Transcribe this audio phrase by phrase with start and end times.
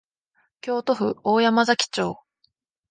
[0.61, 2.17] 京都府大山崎町